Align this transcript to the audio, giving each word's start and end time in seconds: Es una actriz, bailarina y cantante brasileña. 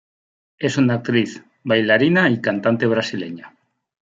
Es 0.57 0.77
una 0.77 0.95
actriz, 0.95 1.43
bailarina 1.63 2.27
y 2.27 2.41
cantante 2.41 2.87
brasileña. 2.87 3.55